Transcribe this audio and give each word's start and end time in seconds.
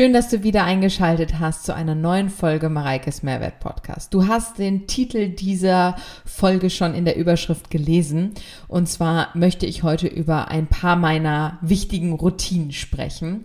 Schön, 0.00 0.14
dass 0.14 0.30
du 0.30 0.42
wieder 0.42 0.64
eingeschaltet 0.64 1.40
hast 1.40 1.66
zu 1.66 1.74
einer 1.74 1.94
neuen 1.94 2.30
Folge 2.30 2.70
Mareikes 2.70 3.22
Mehrwert 3.22 3.60
Podcast. 3.60 4.14
Du 4.14 4.28
hast 4.28 4.56
den 4.56 4.86
Titel 4.86 5.28
dieser 5.28 5.94
Folge 6.24 6.70
schon 6.70 6.94
in 6.94 7.04
der 7.04 7.18
Überschrift 7.18 7.68
gelesen. 7.68 8.30
Und 8.66 8.88
zwar 8.88 9.28
möchte 9.34 9.66
ich 9.66 9.82
heute 9.82 10.06
über 10.06 10.48
ein 10.48 10.68
paar 10.68 10.96
meiner 10.96 11.58
wichtigen 11.60 12.14
Routinen 12.14 12.72
sprechen. 12.72 13.42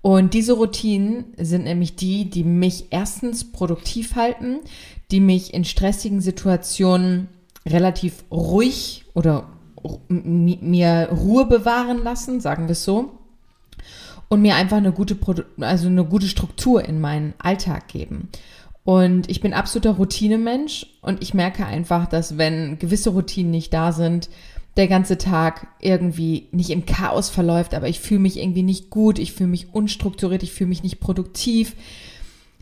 Und 0.00 0.34
diese 0.34 0.54
Routinen 0.54 1.34
sind 1.36 1.62
nämlich 1.62 1.94
die, 1.94 2.28
die 2.28 2.42
mich 2.42 2.86
erstens 2.90 3.52
produktiv 3.52 4.16
halten, 4.16 4.58
die 5.12 5.20
mich 5.20 5.54
in 5.54 5.64
stressigen 5.64 6.20
Situationen 6.20 7.28
relativ 7.64 8.24
ruhig 8.28 9.04
oder 9.14 9.50
mir 10.08 11.10
Ruhe 11.12 11.46
bewahren 11.46 12.02
lassen, 12.02 12.40
sagen 12.40 12.66
wir 12.66 12.72
es 12.72 12.82
so 12.82 13.21
und 14.32 14.40
mir 14.40 14.54
einfach 14.54 14.78
eine 14.78 14.92
gute, 14.92 15.14
Produ 15.14 15.42
also 15.60 15.88
eine 15.88 16.06
gute 16.06 16.26
Struktur 16.26 16.82
in 16.82 17.02
meinen 17.02 17.34
Alltag 17.36 17.88
geben. 17.88 18.30
Und 18.82 19.28
ich 19.28 19.42
bin 19.42 19.52
absoluter 19.52 19.90
Routinemensch 19.90 20.86
und 21.02 21.22
ich 21.22 21.34
merke 21.34 21.66
einfach, 21.66 22.06
dass 22.06 22.38
wenn 22.38 22.78
gewisse 22.78 23.10
Routinen 23.10 23.50
nicht 23.50 23.74
da 23.74 23.92
sind, 23.92 24.30
der 24.78 24.88
ganze 24.88 25.18
Tag 25.18 25.66
irgendwie 25.80 26.48
nicht 26.50 26.70
im 26.70 26.86
Chaos 26.86 27.28
verläuft, 27.28 27.74
aber 27.74 27.90
ich 27.90 28.00
fühle 28.00 28.20
mich 28.20 28.38
irgendwie 28.38 28.62
nicht 28.62 28.88
gut, 28.88 29.18
ich 29.18 29.34
fühle 29.34 29.50
mich 29.50 29.74
unstrukturiert, 29.74 30.42
ich 30.42 30.52
fühle 30.52 30.68
mich 30.68 30.82
nicht 30.82 30.98
produktiv. 30.98 31.76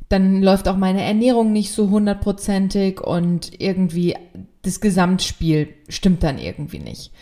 Dann 0.09 0.43
läuft 0.43 0.67
auch 0.67 0.77
meine 0.77 1.03
Ernährung 1.03 1.53
nicht 1.53 1.71
so 1.71 1.89
hundertprozentig 1.89 3.01
und 3.01 3.53
irgendwie 3.61 4.17
das 4.63 4.81
Gesamtspiel 4.81 5.69
stimmt 5.89 6.25
dann 6.25 6.41
irgendwie 6.41 6.81
nicht. 6.81 7.13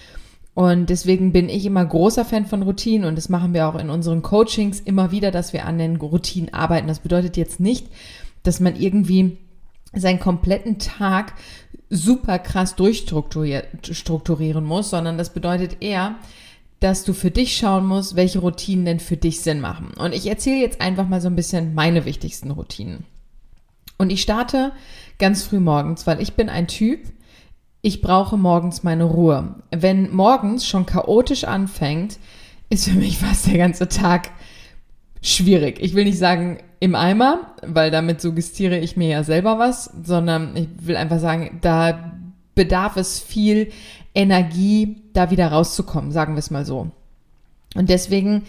Und 0.58 0.90
deswegen 0.90 1.30
bin 1.30 1.48
ich 1.48 1.64
immer 1.66 1.84
großer 1.84 2.24
Fan 2.24 2.44
von 2.44 2.64
Routinen 2.64 3.06
und 3.06 3.14
das 3.14 3.28
machen 3.28 3.54
wir 3.54 3.68
auch 3.68 3.76
in 3.76 3.90
unseren 3.90 4.22
Coachings 4.22 4.80
immer 4.80 5.12
wieder, 5.12 5.30
dass 5.30 5.52
wir 5.52 5.64
an 5.66 5.78
den 5.78 5.94
Routinen 5.94 6.52
arbeiten. 6.52 6.88
Das 6.88 6.98
bedeutet 6.98 7.36
jetzt 7.36 7.60
nicht, 7.60 7.86
dass 8.42 8.58
man 8.58 8.74
irgendwie 8.74 9.38
seinen 9.92 10.18
kompletten 10.18 10.80
Tag 10.80 11.34
super 11.90 12.40
krass 12.40 12.74
durchstrukturieren 12.74 14.64
muss, 14.64 14.90
sondern 14.90 15.16
das 15.16 15.32
bedeutet 15.32 15.76
eher, 15.78 16.16
dass 16.80 17.04
du 17.04 17.12
für 17.12 17.30
dich 17.30 17.56
schauen 17.56 17.86
musst, 17.86 18.16
welche 18.16 18.40
Routinen 18.40 18.84
denn 18.84 18.98
für 18.98 19.16
dich 19.16 19.42
Sinn 19.42 19.60
machen. 19.60 19.92
Und 19.96 20.12
ich 20.12 20.26
erzähle 20.26 20.60
jetzt 20.60 20.80
einfach 20.80 21.06
mal 21.06 21.20
so 21.20 21.28
ein 21.28 21.36
bisschen 21.36 21.72
meine 21.76 22.04
wichtigsten 22.04 22.50
Routinen. 22.50 23.04
Und 23.96 24.10
ich 24.10 24.22
starte 24.22 24.72
ganz 25.20 25.44
früh 25.44 25.60
morgens, 25.60 26.04
weil 26.08 26.20
ich 26.20 26.32
bin 26.32 26.48
ein 26.48 26.66
Typ, 26.66 26.98
ich 27.82 28.00
brauche 28.00 28.36
morgens 28.36 28.82
meine 28.82 29.04
Ruhe. 29.04 29.54
Wenn 29.70 30.14
morgens 30.14 30.66
schon 30.66 30.86
chaotisch 30.86 31.44
anfängt, 31.44 32.18
ist 32.70 32.88
für 32.88 32.96
mich 32.96 33.18
fast 33.20 33.46
der 33.46 33.58
ganze 33.58 33.88
Tag 33.88 34.30
schwierig. 35.22 35.78
Ich 35.80 35.94
will 35.94 36.04
nicht 36.04 36.18
sagen 36.18 36.58
im 36.80 36.94
Eimer, 36.94 37.54
weil 37.66 37.90
damit 37.90 38.20
suggestiere 38.20 38.78
ich 38.78 38.96
mir 38.96 39.08
ja 39.08 39.24
selber 39.24 39.58
was, 39.58 39.90
sondern 40.04 40.56
ich 40.56 40.68
will 40.80 40.96
einfach 40.96 41.18
sagen, 41.18 41.58
da 41.60 42.12
bedarf 42.54 42.96
es 42.96 43.18
viel 43.18 43.72
Energie, 44.14 44.96
da 45.12 45.30
wieder 45.30 45.48
rauszukommen, 45.48 46.12
sagen 46.12 46.34
wir 46.34 46.40
es 46.40 46.50
mal 46.50 46.64
so. 46.64 46.90
Und 47.74 47.88
deswegen, 47.88 48.44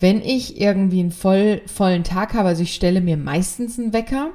wenn 0.00 0.20
ich 0.20 0.60
irgendwie 0.60 1.00
einen 1.00 1.12
voll, 1.12 1.62
vollen 1.66 2.04
Tag 2.04 2.34
habe, 2.34 2.48
also 2.48 2.62
ich 2.62 2.74
stelle 2.74 3.00
mir 3.00 3.16
meistens 3.16 3.78
einen 3.78 3.92
Wecker, 3.92 4.30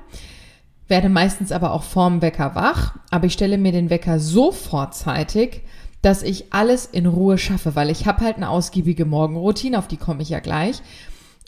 werde 0.92 1.10
meistens 1.10 1.52
aber 1.52 1.72
auch 1.72 1.84
vorm 1.84 2.22
Wecker 2.22 2.54
wach, 2.54 2.96
aber 3.10 3.26
ich 3.26 3.34
stelle 3.34 3.58
mir 3.58 3.72
den 3.72 3.90
Wecker 3.90 4.20
so 4.20 4.52
vorzeitig, 4.52 5.62
dass 6.04 6.22
ich 6.22 6.54
alles 6.54 6.86
in 6.86 7.06
Ruhe 7.06 7.38
schaffe, 7.38 7.76
weil 7.76 7.90
ich 7.90 8.06
habe 8.06 8.26
halt 8.26 8.36
eine 8.36 8.50
ausgiebige 8.50 9.06
Morgenroutine, 9.06 9.80
auf 9.80 9.88
die 9.88 9.98
komme 9.98 10.22
ich 10.22 10.30
ja 10.30 10.40
gleich. 10.40 10.82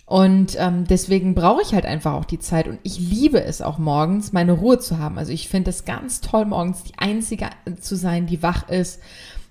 Und 0.05 0.55
ähm, 0.59 0.85
deswegen 0.85 1.35
brauche 1.35 1.61
ich 1.61 1.73
halt 1.73 1.85
einfach 1.85 2.13
auch 2.13 2.25
die 2.25 2.39
Zeit 2.39 2.67
und 2.67 2.79
ich 2.83 2.99
liebe 2.99 3.43
es 3.43 3.61
auch 3.61 3.77
morgens, 3.77 4.31
meine 4.31 4.53
Ruhe 4.53 4.79
zu 4.79 4.97
haben. 4.97 5.17
Also 5.17 5.31
ich 5.31 5.49
finde 5.49 5.71
es 5.71 5.85
ganz 5.85 6.21
toll, 6.21 6.45
morgens 6.45 6.83
die 6.83 6.97
Einzige 6.97 7.49
zu 7.79 7.95
sein, 7.95 8.27
die 8.27 8.43
wach 8.43 8.69
ist 8.69 9.01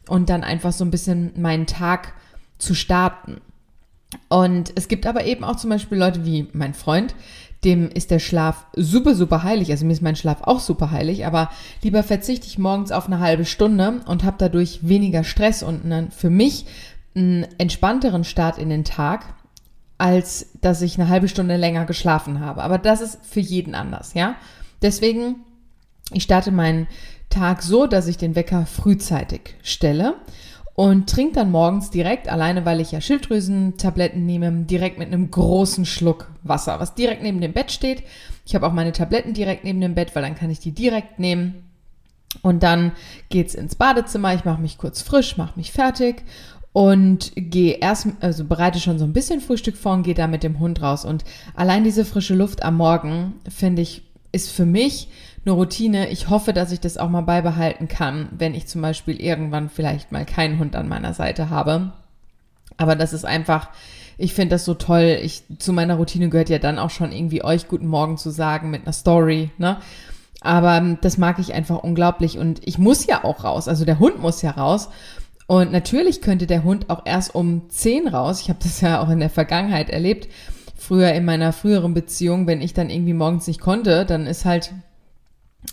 und 0.08 0.30
dann 0.30 0.42
einfach 0.42 0.72
so 0.72 0.84
ein 0.84 0.90
bisschen 0.90 1.32
meinen 1.36 1.66
Tag 1.66 2.14
zu 2.58 2.74
starten. 2.74 3.40
Und 4.28 4.72
es 4.74 4.88
gibt 4.88 5.06
aber 5.06 5.24
eben 5.24 5.44
auch 5.44 5.56
zum 5.56 5.70
Beispiel 5.70 5.98
Leute 5.98 6.24
wie 6.24 6.48
mein 6.52 6.74
Freund, 6.74 7.14
dem 7.64 7.88
ist 7.88 8.10
der 8.10 8.18
Schlaf 8.18 8.66
super, 8.74 9.14
super 9.14 9.42
heilig. 9.42 9.70
Also 9.70 9.84
mir 9.84 9.92
ist 9.92 10.02
mein 10.02 10.16
Schlaf 10.16 10.42
auch 10.42 10.60
super 10.60 10.90
heilig, 10.90 11.26
aber 11.26 11.50
lieber 11.82 12.02
verzichte 12.02 12.46
ich 12.46 12.58
morgens 12.58 12.90
auf 12.90 13.06
eine 13.06 13.20
halbe 13.20 13.44
Stunde 13.44 14.00
und 14.06 14.24
habe 14.24 14.36
dadurch 14.38 14.80
weniger 14.82 15.22
Stress 15.22 15.62
und 15.62 15.84
einen, 15.84 16.10
für 16.10 16.30
mich 16.30 16.66
einen 17.14 17.46
entspannteren 17.58 18.24
Start 18.24 18.58
in 18.58 18.68
den 18.68 18.84
Tag, 18.84 19.34
als 19.98 20.46
dass 20.60 20.82
ich 20.82 20.98
eine 20.98 21.08
halbe 21.08 21.28
Stunde 21.28 21.56
länger 21.56 21.84
geschlafen 21.84 22.40
habe. 22.40 22.62
Aber 22.62 22.78
das 22.78 23.00
ist 23.00 23.18
für 23.24 23.40
jeden 23.40 23.74
anders, 23.74 24.14
ja. 24.14 24.34
Deswegen, 24.80 25.36
ich 26.12 26.24
starte 26.24 26.50
meinen 26.50 26.88
Tag 27.30 27.62
so, 27.62 27.86
dass 27.86 28.08
ich 28.08 28.18
den 28.18 28.34
Wecker 28.34 28.66
frühzeitig 28.66 29.54
stelle 29.62 30.16
und 30.74 31.08
trinke 31.08 31.34
dann 31.34 31.50
morgens 31.50 31.90
direkt, 31.90 32.28
alleine 32.28 32.64
weil 32.64 32.80
ich 32.80 32.92
ja 32.92 33.00
Schilddrüsentabletten 33.00 34.24
nehme, 34.24 34.50
direkt 34.64 34.98
mit 34.98 35.08
einem 35.08 35.30
großen 35.30 35.84
Schluck 35.84 36.30
Wasser, 36.42 36.80
was 36.80 36.94
direkt 36.94 37.22
neben 37.22 37.40
dem 37.40 37.52
Bett 37.52 37.70
steht. 37.72 38.02
Ich 38.46 38.54
habe 38.54 38.66
auch 38.66 38.72
meine 38.72 38.92
Tabletten 38.92 39.34
direkt 39.34 39.64
neben 39.64 39.80
dem 39.80 39.94
Bett, 39.94 40.14
weil 40.14 40.22
dann 40.22 40.34
kann 40.34 40.50
ich 40.50 40.60
die 40.60 40.72
direkt 40.72 41.18
nehmen. 41.18 41.68
Und 42.40 42.62
dann 42.62 42.92
geht's 43.28 43.54
ins 43.54 43.74
Badezimmer, 43.74 44.34
ich 44.34 44.46
mache 44.46 44.62
mich 44.62 44.78
kurz 44.78 45.02
frisch, 45.02 45.36
mache 45.36 45.58
mich 45.58 45.70
fertig 45.70 46.24
und 46.72 47.32
gehe 47.36 47.74
erst, 47.74 48.08
also 48.20 48.44
bereite 48.44 48.80
schon 48.80 48.98
so 48.98 49.04
ein 49.04 49.12
bisschen 49.12 49.42
Frühstück 49.42 49.76
vor 49.76 49.92
und 49.92 50.02
gehe 50.04 50.14
da 50.14 50.26
mit 50.26 50.42
dem 50.42 50.58
Hund 50.58 50.80
raus. 50.80 51.04
Und 51.04 51.24
allein 51.54 51.84
diese 51.84 52.06
frische 52.06 52.34
Luft 52.34 52.62
am 52.62 52.78
Morgen, 52.78 53.34
finde 53.48 53.82
ich, 53.82 54.02
ist 54.32 54.50
für 54.50 54.64
mich 54.64 55.08
eine 55.44 55.54
Routine. 55.54 56.08
Ich 56.10 56.28
hoffe, 56.28 56.52
dass 56.52 56.72
ich 56.72 56.80
das 56.80 56.98
auch 56.98 57.08
mal 57.08 57.22
beibehalten 57.22 57.88
kann, 57.88 58.28
wenn 58.36 58.54
ich 58.54 58.66
zum 58.66 58.82
Beispiel 58.82 59.20
irgendwann 59.20 59.68
vielleicht 59.68 60.12
mal 60.12 60.24
keinen 60.24 60.58
Hund 60.58 60.76
an 60.76 60.88
meiner 60.88 61.14
Seite 61.14 61.50
habe. 61.50 61.92
Aber 62.76 62.96
das 62.96 63.12
ist 63.12 63.24
einfach, 63.24 63.70
ich 64.18 64.34
finde 64.34 64.54
das 64.54 64.64
so 64.64 64.74
toll. 64.74 65.18
Ich, 65.22 65.42
zu 65.58 65.72
meiner 65.72 65.96
Routine 65.96 66.28
gehört 66.28 66.48
ja 66.48 66.58
dann 66.58 66.78
auch 66.78 66.90
schon 66.90 67.12
irgendwie 67.12 67.44
euch 67.44 67.68
guten 67.68 67.86
Morgen 67.86 68.16
zu 68.16 68.30
sagen 68.30 68.70
mit 68.70 68.82
einer 68.82 68.92
Story, 68.92 69.50
ne? 69.58 69.78
Aber 70.40 70.96
das 71.00 71.18
mag 71.18 71.38
ich 71.38 71.54
einfach 71.54 71.84
unglaublich 71.84 72.36
und 72.36 72.60
ich 72.66 72.76
muss 72.76 73.06
ja 73.06 73.22
auch 73.22 73.44
raus. 73.44 73.68
Also 73.68 73.84
der 73.84 74.00
Hund 74.00 74.20
muss 74.20 74.42
ja 74.42 74.50
raus. 74.50 74.88
Und 75.46 75.70
natürlich 75.70 76.20
könnte 76.20 76.48
der 76.48 76.64
Hund 76.64 76.90
auch 76.90 77.02
erst 77.04 77.34
um 77.34 77.68
10 77.68 78.08
raus. 78.08 78.40
Ich 78.40 78.48
habe 78.48 78.58
das 78.60 78.80
ja 78.80 79.00
auch 79.00 79.08
in 79.08 79.20
der 79.20 79.30
Vergangenheit 79.30 79.88
erlebt. 79.88 80.28
Früher 80.76 81.12
in 81.12 81.24
meiner 81.24 81.52
früheren 81.52 81.94
Beziehung, 81.94 82.48
wenn 82.48 82.60
ich 82.60 82.74
dann 82.74 82.90
irgendwie 82.90 83.12
morgens 83.12 83.46
nicht 83.46 83.60
konnte, 83.60 84.04
dann 84.04 84.26
ist 84.26 84.44
halt 84.44 84.72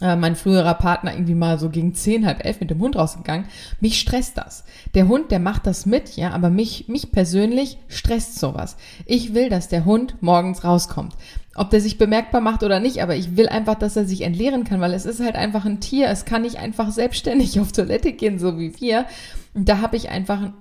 äh, 0.01 0.15
mein 0.15 0.35
früherer 0.35 0.75
Partner 0.75 1.13
irgendwie 1.13 1.35
mal 1.35 1.59
so 1.59 1.69
gegen 1.69 1.93
zehn, 1.93 2.25
halb 2.25 2.45
elf 2.45 2.59
mit 2.59 2.69
dem 2.69 2.79
Hund 2.79 2.95
rausgegangen. 2.95 3.47
Mich 3.81 3.99
stresst 3.99 4.37
das. 4.37 4.63
Der 4.93 5.07
Hund, 5.07 5.31
der 5.31 5.39
macht 5.39 5.67
das 5.67 5.85
mit, 5.85 6.15
ja, 6.15 6.31
aber 6.31 6.49
mich, 6.49 6.87
mich 6.87 7.11
persönlich 7.11 7.77
stresst 7.87 8.39
sowas. 8.39 8.77
Ich 9.05 9.33
will, 9.33 9.49
dass 9.49 9.67
der 9.67 9.85
Hund 9.85 10.15
morgens 10.21 10.63
rauskommt. 10.63 11.15
Ob 11.55 11.69
der 11.71 11.81
sich 11.81 11.97
bemerkbar 11.97 12.39
macht 12.39 12.63
oder 12.63 12.79
nicht, 12.79 13.01
aber 13.01 13.15
ich 13.15 13.35
will 13.35 13.49
einfach, 13.49 13.75
dass 13.75 13.97
er 13.97 14.05
sich 14.05 14.21
entleeren 14.21 14.63
kann, 14.63 14.79
weil 14.79 14.93
es 14.93 15.05
ist 15.05 15.19
halt 15.19 15.35
einfach 15.35 15.65
ein 15.65 15.81
Tier. 15.81 16.07
Es 16.07 16.23
kann 16.23 16.43
nicht 16.43 16.57
einfach 16.57 16.91
selbstständig 16.91 17.59
auf 17.59 17.71
Toilette 17.71 18.13
gehen, 18.13 18.39
so 18.39 18.57
wie 18.57 18.79
wir. 18.79 19.05
Und 19.53 19.67
da 19.67 19.81
habe 19.81 19.97
ich 19.97 20.09
einfach 20.09 20.51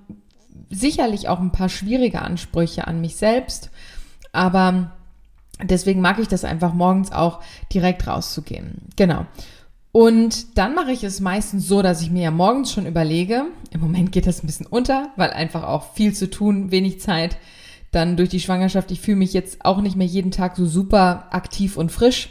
sicherlich 0.69 1.29
auch 1.29 1.39
ein 1.39 1.51
paar 1.51 1.69
schwierige 1.69 2.21
Ansprüche 2.21 2.87
an 2.87 2.99
mich 2.99 3.15
selbst. 3.15 3.69
Aber 4.31 4.91
Deswegen 5.61 6.01
mag 6.01 6.19
ich 6.19 6.27
das 6.27 6.45
einfach 6.45 6.73
morgens 6.73 7.11
auch 7.11 7.41
direkt 7.73 8.07
rauszugehen. 8.07 8.75
Genau. 8.95 9.25
Und 9.91 10.57
dann 10.57 10.75
mache 10.75 10.91
ich 10.91 11.03
es 11.03 11.19
meistens 11.19 11.67
so, 11.67 11.81
dass 11.81 12.01
ich 12.01 12.11
mir 12.11 12.23
ja 12.23 12.31
morgens 12.31 12.71
schon 12.71 12.85
überlege, 12.85 13.45
im 13.71 13.81
Moment 13.81 14.11
geht 14.11 14.27
das 14.27 14.43
ein 14.43 14.47
bisschen 14.47 14.67
unter, 14.67 15.09
weil 15.15 15.31
einfach 15.31 15.63
auch 15.63 15.93
viel 15.93 16.13
zu 16.13 16.29
tun, 16.29 16.71
wenig 16.71 17.01
Zeit. 17.01 17.37
Dann 17.91 18.15
durch 18.15 18.29
die 18.29 18.39
Schwangerschaft, 18.39 18.91
ich 18.91 19.01
fühle 19.01 19.17
mich 19.17 19.33
jetzt 19.33 19.65
auch 19.65 19.81
nicht 19.81 19.95
mehr 19.95 20.05
jeden 20.05 20.29
Tag 20.29 20.55
so 20.55 20.67
super 20.67 21.27
aktiv 21.31 21.75
und 21.75 21.91
frisch. 21.91 22.29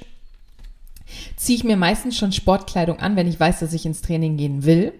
Ziehe 1.36 1.56
ich 1.56 1.64
mir 1.64 1.76
meistens 1.76 2.16
schon 2.16 2.30
Sportkleidung 2.30 3.00
an, 3.00 3.16
wenn 3.16 3.26
ich 3.26 3.40
weiß, 3.40 3.58
dass 3.58 3.72
ich 3.72 3.86
ins 3.86 4.02
Training 4.02 4.36
gehen 4.36 4.64
will, 4.64 4.92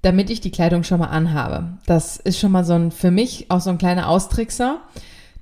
damit 0.00 0.30
ich 0.30 0.40
die 0.40 0.50
Kleidung 0.52 0.84
schon 0.84 1.00
mal 1.00 1.08
anhabe. 1.08 1.76
Das 1.84 2.16
ist 2.16 2.38
schon 2.38 2.52
mal 2.52 2.64
so 2.64 2.74
ein, 2.74 2.92
für 2.92 3.10
mich 3.10 3.50
auch 3.50 3.60
so 3.60 3.68
ein 3.68 3.78
kleiner 3.78 4.08
Austrickser 4.08 4.80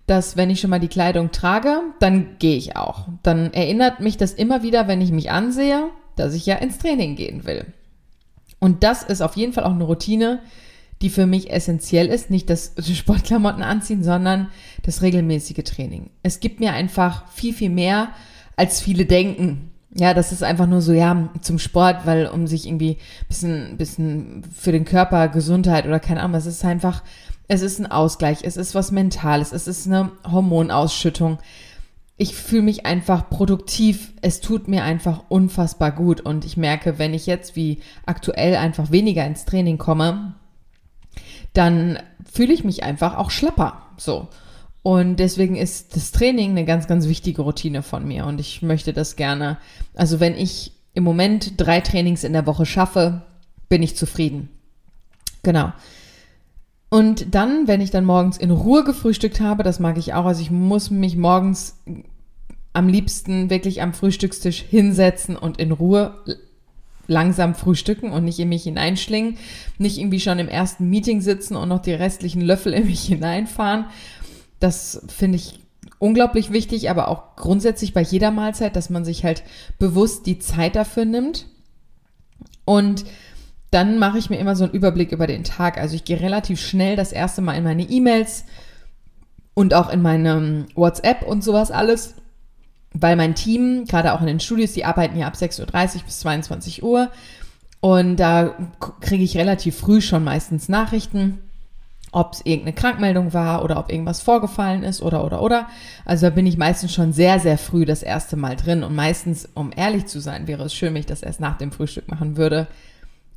dass 0.07 0.37
wenn 0.37 0.51
ich 0.51 0.61
schon 0.61 0.71
mal 0.71 0.81
die 0.81 0.89
Kleidung 0.89 1.31
trage, 1.31 1.81
dann 2.01 2.37
gehe 2.39 2.57
ich 2.57 2.77
auch. 2.77 3.09
Dann 3.23 3.53
erinnert 3.53 4.01
mich 4.01 4.17
das 4.17 4.33
immer 4.33 4.63
wieder, 4.63 4.89
wenn 4.89 5.01
ich 5.01 5.13
mich 5.13 5.31
ansehe, 5.31 5.91
dass 6.17 6.35
ich 6.35 6.47
ja 6.47 6.57
ins 6.57 6.79
Training 6.79 7.17
gehen 7.17 7.45
will. 7.45 7.67
Und 8.59 8.83
das 8.83 9.03
ist 9.03 9.23
auf 9.23 9.37
jeden 9.37 9.53
Fall 9.53 9.65
auch 9.65 9.73
eine 9.73 9.85
Routine, 9.85 10.41
die 11.03 11.11
für 11.11 11.27
mich 11.27 11.51
essentiell 11.51 12.07
ist. 12.07 12.31
Nicht 12.31 12.49
das 12.51 12.75
Sportklamotten 12.95 13.63
anziehen, 13.63 14.05
sondern 14.05 14.49
das 14.83 15.03
regelmäßige 15.03 15.65
Training. 15.65 16.11
Es 16.23 16.41
gibt 16.41 16.61
mir 16.61 16.73
einfach 16.73 17.29
viel, 17.29 17.55
viel 17.55 17.71
mehr, 17.71 18.09
als 18.57 18.81
viele 18.81 19.05
denken. 19.05 19.71
Ja, 19.95 20.15
das 20.15 20.33
ist 20.33 20.43
einfach 20.43 20.67
nur 20.67 20.81
so, 20.81 20.93
ja, 20.93 21.29
zum 21.43 21.59
Sport, 21.59 22.07
weil 22.07 22.27
um 22.27 22.47
sich 22.47 22.67
irgendwie 22.67 22.97
bisschen, 23.29 23.77
bisschen 23.77 24.43
für 24.57 24.73
den 24.73 24.85
Körper, 24.85 25.29
Gesundheit 25.29 25.87
oder 25.87 26.01
keine 26.01 26.23
Ahnung, 26.23 26.37
es 26.37 26.47
ist 26.47 26.65
einfach 26.65 27.03
es 27.53 27.61
ist 27.61 27.79
ein 27.79 27.91
Ausgleich, 27.91 28.39
es 28.43 28.57
ist 28.57 28.75
was 28.75 28.93
Mentales, 28.93 29.53
es 29.53 29.69
ist 29.69 29.87
eine 29.87 30.11
Hormonausschüttung. 30.25 31.39
ich 32.17 32.35
fühle 32.35 32.63
mich 32.63 32.87
einfach 32.87 33.29
produktiv. 33.31 34.13
Es 34.23 34.41
tut 34.41 34.69
mir 34.69 34.85
einfach 34.85 35.25
unfassbar 35.29 35.91
gut. 35.91 36.21
Und 36.21 36.45
ich 36.45 36.57
merke, 36.57 36.99
wenn 36.99 37.15
ich 37.15 37.27
jetzt 37.27 37.57
wie 37.57 37.81
aktuell 38.07 38.57
einfach 38.57 38.91
weniger 38.91 39.27
ins 39.27 39.45
Training 39.45 39.77
komme, 39.77 40.35
dann 41.53 41.99
fühle 42.31 42.53
ich 42.53 42.65
mich 42.65 42.85
einfach 42.85 43.17
auch 43.17 43.31
schlapper. 43.31 43.83
So. 43.97 44.29
Und 44.83 45.17
deswegen 45.17 45.57
ist 45.57 45.97
das 45.97 46.13
Training 46.13 46.51
eine 46.51 46.65
ganz, 46.65 46.87
ganz 46.87 47.09
wichtige 47.09 47.43
Routine 47.43 47.83
von 47.83 48.07
mir. 48.07 48.27
Und 48.27 48.41
ich 48.41 48.63
möchte 48.63 48.93
das 48.93 49.17
gerne, 49.17 49.59
also 49.95 50.21
wenn 50.21 50.37
ich 50.37 50.73
im 50.95 51.05
Moment 51.05 51.55
drei 51.61 51.81
Trainings 51.81 52.25
in 52.25 52.35
der 52.35 52.47
Woche 52.47 52.67
schaffe, 52.67 53.23
bin 53.69 53.83
ich 53.83 53.97
zufrieden. 53.97 54.49
Genau. 55.43 55.73
Und 56.93 57.35
dann, 57.35 57.69
wenn 57.69 57.81
ich 57.81 57.91
dann 57.91 58.05
morgens 58.05 58.37
in 58.37 58.51
Ruhe 58.51 58.85
gefrühstückt 58.85 59.41
habe, 59.41 59.63
das 59.63 59.81
mag 59.81 59.97
ich 59.97 60.13
auch, 60.13 60.27
also 60.27 60.43
ich 60.43 60.51
muss 60.51 60.91
mich 60.91 61.17
morgens 61.17 61.81
am 62.75 62.87
liebsten 62.87 63.49
wirklich 63.49 63.81
am 63.81 63.95
Frühstückstisch 63.95 64.61
hinsetzen 64.61 65.35
und 65.35 65.59
in 65.59 65.73
Ruhe 65.73 66.15
langsam 67.07 67.55
frühstücken 67.55 68.13
und 68.13 68.27
nicht 68.27 68.39
in 68.39 68.51
mich 68.51 68.65
hineinschlingen, 68.65 69.39
nicht 69.79 69.97
irgendwie 69.97 70.21
schon 70.21 70.39
im 70.39 70.49
ersten 70.49 70.91
Meeting 70.91 71.23
sitzen 71.23 71.57
und 71.57 71.71
noch 71.71 71.81
die 71.81 71.95
restlichen 71.95 72.43
Löffel 72.43 72.75
in 72.75 72.85
mich 72.85 73.05
hineinfahren. 73.07 73.87
Das 74.61 75.01
finde 75.09 75.37
ich 75.37 75.61
unglaublich 75.99 76.53
wichtig, 76.53 76.91
aber 76.91 77.09
auch 77.09 77.37
grundsätzlich 77.37 77.95
bei 77.95 78.03
jeder 78.03 78.31
Mahlzeit, 78.31 78.77
dass 78.77 78.91
man 78.91 79.07
sich 79.07 79.25
halt 79.25 79.45
bewusst 79.79 80.27
die 80.27 80.41
Zeit 80.41 80.77
dafür 80.77 81.07
nimmt. 81.07 81.47
Und 82.67 83.07
dann 83.73 83.99
mache 83.99 84.19
ich 84.19 84.29
mir 84.29 84.39
immer 84.39 84.55
so 84.55 84.65
einen 84.65 84.75
Überblick 84.75 85.13
über 85.13 85.27
den 85.27 85.45
Tag. 85.45 85.79
Also 85.79 85.97
ich 85.97 86.05
gehe 86.05 86.21
relativ 86.21 86.61
schnell 86.61 86.95
das 86.95 87.11
erste 87.11 87.41
Mal 87.41 87.55
in 87.55 87.65
meine 87.65 87.83
E-Mails 87.83 88.45
und 89.55 89.73
auch 89.73 89.91
in 89.91 90.03
meine 90.03 90.67
WhatsApp 90.75 91.23
und 91.23 91.43
sowas 91.43 91.71
alles, 91.71 92.15
weil 92.93 93.17
mein 93.17 93.35
Team, 93.35 93.87
gerade 93.87 94.13
auch 94.13 94.21
in 94.21 94.27
den 94.27 94.41
Studios, 94.41 94.73
die 94.73 94.85
arbeiten 94.85 95.19
ja 95.19 95.27
ab 95.27 95.35
6.30 95.35 95.61
Uhr 95.97 96.03
bis 96.05 96.21
22 96.21 96.83
Uhr 96.83 97.11
und 97.81 98.17
da 98.17 98.55
kriege 99.01 99.25
ich 99.25 99.39
relativ 99.39 99.79
früh 99.79 100.03
schon 100.03 100.23
meistens 100.23 100.69
Nachrichten, 100.69 101.39
ob 102.13 102.35
es 102.35 102.45
irgendeine 102.45 102.75
Krankmeldung 102.75 103.33
war 103.33 103.65
oder 103.65 103.79
ob 103.79 103.91
irgendwas 103.91 104.21
vorgefallen 104.21 104.83
ist 104.83 105.01
oder 105.01 105.25
oder 105.25 105.41
oder. 105.41 105.67
Also 106.05 106.27
da 106.27 106.31
bin 106.31 106.45
ich 106.45 106.59
meistens 106.59 106.93
schon 106.93 107.15
sehr, 107.15 107.41
sehr 107.41 107.57
früh 107.57 107.87
das 107.87 108.03
erste 108.03 108.37
Mal 108.37 108.57
drin 108.57 108.85
und 108.85 108.95
meistens, 108.95 109.49
um 109.55 109.71
ehrlich 109.75 110.05
zu 110.05 110.21
sein, 110.21 110.47
wäre 110.47 110.65
es 110.65 110.75
schön, 110.75 110.93
wenn 110.93 111.01
ich 111.01 111.07
das 111.07 111.23
erst 111.23 111.41
nach 111.41 111.57
dem 111.57 111.73
Frühstück 111.73 112.09
machen 112.09 112.37
würde, 112.37 112.69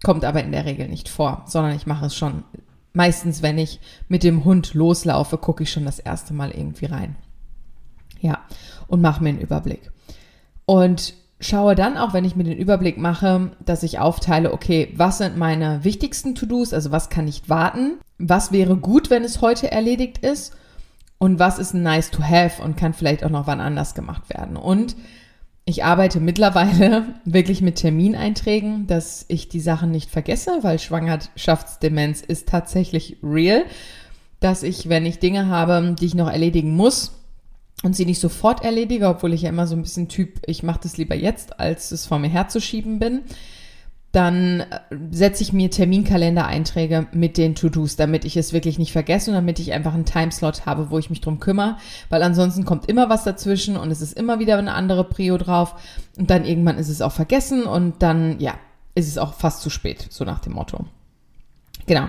Kommt 0.03 0.25
aber 0.25 0.43
in 0.43 0.51
der 0.51 0.65
Regel 0.65 0.87
nicht 0.87 1.09
vor, 1.09 1.43
sondern 1.47 1.75
ich 1.75 1.87
mache 1.87 2.07
es 2.07 2.15
schon 2.15 2.43
meistens, 2.93 3.41
wenn 3.41 3.57
ich 3.57 3.79
mit 4.07 4.23
dem 4.23 4.45
Hund 4.45 4.73
loslaufe, 4.73 5.37
gucke 5.37 5.63
ich 5.63 5.71
schon 5.71 5.85
das 5.85 5.99
erste 5.99 6.33
Mal 6.33 6.51
irgendwie 6.51 6.85
rein. 6.85 7.15
Ja, 8.21 8.39
und 8.87 9.01
mache 9.01 9.21
mir 9.21 9.29
einen 9.29 9.41
Überblick. 9.41 9.91
Und 10.65 11.13
schaue 11.39 11.75
dann 11.75 11.97
auch, 11.97 12.13
wenn 12.13 12.25
ich 12.25 12.35
mir 12.35 12.43
den 12.43 12.57
Überblick 12.57 12.97
mache, 12.97 13.51
dass 13.63 13.83
ich 13.83 13.99
aufteile, 13.99 14.53
okay, 14.53 14.93
was 14.95 15.19
sind 15.19 15.37
meine 15.37 15.83
wichtigsten 15.83 16.33
To-Dos, 16.33 16.73
also 16.73 16.91
was 16.91 17.09
kann 17.09 17.25
nicht 17.25 17.49
warten, 17.49 17.99
was 18.17 18.51
wäre 18.51 18.77
gut, 18.77 19.09
wenn 19.09 19.23
es 19.23 19.41
heute 19.41 19.71
erledigt 19.71 20.19
ist 20.19 20.55
und 21.17 21.37
was 21.37 21.59
ist 21.59 21.73
nice 21.73 22.09
to 22.09 22.23
have 22.23 22.61
und 22.61 22.77
kann 22.77 22.93
vielleicht 22.93 23.23
auch 23.23 23.29
noch 23.29 23.47
wann 23.47 23.59
anders 23.59 23.93
gemacht 23.93 24.29
werden. 24.29 24.55
Und 24.57 24.95
ich 25.65 25.83
arbeite 25.83 26.19
mittlerweile 26.19 27.05
wirklich 27.25 27.61
mit 27.61 27.77
Termineinträgen, 27.77 28.87
dass 28.87 29.25
ich 29.27 29.49
die 29.49 29.59
Sachen 29.59 29.91
nicht 29.91 30.09
vergesse, 30.11 30.59
weil 30.61 30.79
Schwangerschaftsdemenz 30.79 32.21
ist 32.21 32.47
tatsächlich 32.47 33.17
real, 33.23 33.65
dass 34.39 34.63
ich, 34.63 34.89
wenn 34.89 35.05
ich 35.05 35.19
Dinge 35.19 35.47
habe, 35.47 35.95
die 35.99 36.05
ich 36.05 36.13
noch 36.13 36.29
erledigen 36.29 36.75
muss 36.75 37.13
und 37.83 37.95
sie 37.95 38.05
nicht 38.05 38.19
sofort 38.19 38.63
erledige, 38.63 39.07
obwohl 39.07 39.33
ich 39.33 39.41
ja 39.41 39.49
immer 39.49 39.65
so 39.65 39.75
ein 39.75 39.81
bisschen 39.81 40.07
Typ, 40.07 40.39
ich 40.45 40.61
mache 40.61 40.81
das 40.83 40.97
lieber 40.97 41.15
jetzt, 41.15 41.59
als 41.59 41.91
es 41.91 42.05
vor 42.05 42.19
mir 42.19 42.29
herzuschieben 42.29 42.99
bin, 42.99 43.21
dann 44.15 44.61
äh, 44.61 44.79
setze 45.11 45.43
ich 45.43 45.51
mir 45.51 45.69
Terminkalendereinträge 45.69 47.07
mit 47.11 47.37
den 47.37 47.53
To-Dos, 47.53 47.97
damit 47.97 48.23
ich 48.23 48.37
es 48.37 48.53
wirklich 48.53 48.79
nicht 48.79 48.93
vergesse 48.93 49.31
und 49.31 49.35
damit 49.35 49.59
ich 49.59 49.73
einfach 49.73 49.93
einen 49.93 50.05
Timeslot 50.05 50.65
habe, 50.65 50.89
wo 50.89 50.97
ich 50.97 51.09
mich 51.09 51.19
drum 51.19 51.39
kümmere, 51.39 51.77
weil 52.09 52.23
ansonsten 52.23 52.63
kommt 52.63 52.87
immer 52.89 53.09
was 53.09 53.25
dazwischen 53.25 53.75
und 53.75 53.91
es 53.91 54.01
ist 54.01 54.13
immer 54.13 54.39
wieder 54.39 54.57
eine 54.57 54.73
andere 54.73 55.03
Prio 55.03 55.37
drauf 55.37 55.75
und 56.17 56.29
dann 56.29 56.45
irgendwann 56.45 56.77
ist 56.77 56.87
es 56.87 57.01
auch 57.01 57.11
vergessen 57.11 57.63
und 57.63 58.01
dann, 58.01 58.39
ja, 58.39 58.55
ist 58.95 59.09
es 59.09 59.17
auch 59.17 59.33
fast 59.33 59.61
zu 59.61 59.69
spät, 59.69 60.07
so 60.09 60.23
nach 60.23 60.39
dem 60.39 60.53
Motto. 60.53 60.85
Genau. 61.85 62.07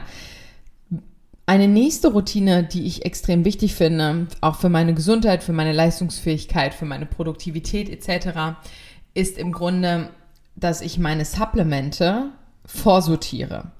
Eine 1.44 1.66
nächste 1.66 2.08
Routine, 2.08 2.62
die 2.62 2.86
ich 2.86 3.04
extrem 3.04 3.44
wichtig 3.44 3.74
finde, 3.74 4.28
auch 4.40 4.56
für 4.56 4.68
meine 4.68 4.94
Gesundheit, 4.94 5.42
für 5.42 5.52
meine 5.52 5.72
Leistungsfähigkeit, 5.72 6.72
für 6.72 6.84
meine 6.84 7.06
Produktivität 7.06 7.88
etc., 7.88 8.58
ist 9.14 9.38
im 9.38 9.50
Grunde 9.50 10.10
dass 10.56 10.80
ich 10.80 10.98
meine 10.98 11.24
Supplemente 11.24 12.30
vorsortiere. 12.64 13.70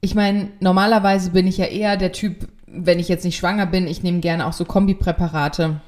Ich 0.00 0.14
meine, 0.14 0.50
normalerweise 0.60 1.30
bin 1.30 1.46
ich 1.46 1.58
ja 1.58 1.66
eher 1.66 1.96
der 1.96 2.12
Typ, 2.12 2.48
wenn 2.66 2.98
ich 2.98 3.08
jetzt 3.08 3.24
nicht 3.24 3.36
schwanger 3.36 3.66
bin, 3.66 3.86
ich 3.86 4.02
nehme 4.02 4.20
gerne 4.20 4.46
auch 4.46 4.52
so 4.52 4.64
Kombipräparate 4.64 5.80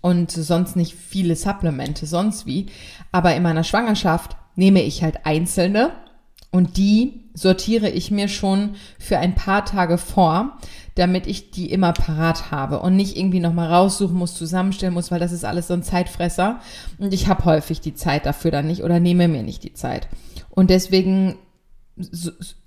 und 0.00 0.30
sonst 0.30 0.76
nicht 0.76 0.94
viele 0.94 1.34
Supplemente, 1.34 2.06
sonst 2.06 2.46
wie. 2.46 2.66
Aber 3.10 3.34
in 3.34 3.42
meiner 3.42 3.64
Schwangerschaft 3.64 4.36
nehme 4.54 4.82
ich 4.82 5.02
halt 5.02 5.26
einzelne 5.26 5.92
und 6.50 6.76
die 6.76 7.24
sortiere 7.34 7.88
ich 7.88 8.10
mir 8.10 8.28
schon 8.28 8.76
für 8.98 9.18
ein 9.18 9.34
paar 9.34 9.64
Tage 9.64 9.98
vor, 9.98 10.58
damit 10.98 11.26
ich 11.26 11.50
die 11.50 11.70
immer 11.70 11.92
parat 11.92 12.50
habe 12.50 12.80
und 12.80 12.96
nicht 12.96 13.16
irgendwie 13.16 13.40
nochmal 13.40 13.72
raussuchen 13.72 14.16
muss, 14.16 14.34
zusammenstellen 14.34 14.94
muss, 14.94 15.10
weil 15.10 15.20
das 15.20 15.32
ist 15.32 15.44
alles 15.44 15.68
so 15.68 15.74
ein 15.74 15.82
Zeitfresser. 15.82 16.60
Und 16.98 17.14
ich 17.14 17.28
habe 17.28 17.44
häufig 17.44 17.80
die 17.80 17.94
Zeit 17.94 18.26
dafür 18.26 18.50
dann 18.50 18.66
nicht 18.66 18.82
oder 18.82 19.00
nehme 19.00 19.28
mir 19.28 19.42
nicht 19.42 19.64
die 19.64 19.74
Zeit. 19.74 20.08
Und 20.50 20.70
deswegen 20.70 21.36